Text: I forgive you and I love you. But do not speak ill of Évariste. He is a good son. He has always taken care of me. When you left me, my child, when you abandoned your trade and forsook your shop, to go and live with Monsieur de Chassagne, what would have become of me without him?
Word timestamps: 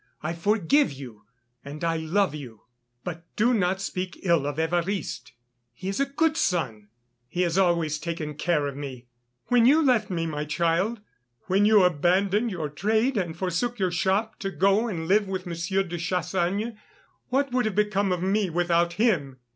I 0.23 0.33
forgive 0.33 0.91
you 0.91 1.25
and 1.63 1.83
I 1.83 1.95
love 1.97 2.33
you. 2.33 2.61
But 3.03 3.23
do 3.35 3.53
not 3.53 3.79
speak 3.81 4.19
ill 4.23 4.47
of 4.47 4.57
Évariste. 4.57 5.33
He 5.73 5.89
is 5.89 5.99
a 5.99 6.07
good 6.07 6.35
son. 6.35 6.87
He 7.27 7.43
has 7.43 7.55
always 7.55 7.99
taken 7.99 8.33
care 8.33 8.65
of 8.65 8.75
me. 8.75 9.05
When 9.49 9.67
you 9.67 9.79
left 9.83 10.09
me, 10.09 10.25
my 10.25 10.43
child, 10.43 11.01
when 11.43 11.65
you 11.65 11.83
abandoned 11.83 12.49
your 12.49 12.69
trade 12.69 13.15
and 13.15 13.37
forsook 13.37 13.77
your 13.77 13.91
shop, 13.91 14.39
to 14.39 14.49
go 14.49 14.87
and 14.87 15.07
live 15.07 15.27
with 15.27 15.45
Monsieur 15.45 15.83
de 15.83 15.99
Chassagne, 15.99 16.79
what 17.29 17.51
would 17.51 17.65
have 17.65 17.75
become 17.75 18.11
of 18.11 18.23
me 18.23 18.49
without 18.49 18.93
him? 18.93 19.37